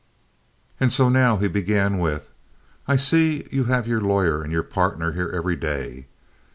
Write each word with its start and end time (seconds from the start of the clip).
And 0.79 0.91
so 0.91 1.09
now 1.09 1.37
he 1.37 1.47
began 1.47 1.99
with: 1.99 2.31
"I 2.87 2.95
see 2.95 3.47
you 3.51 3.65
have 3.65 3.85
your 3.87 4.01
lawyer 4.01 4.41
and 4.41 4.51
your 4.51 4.63
partner 4.63 5.11
here 5.11 5.29
every 5.29 5.55
day. 5.55 6.07